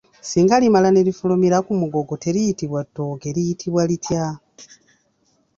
[0.29, 4.25] Singa limala ne lifulumira ku mugogo teriyitibwa ttooke, liyitibwa litya?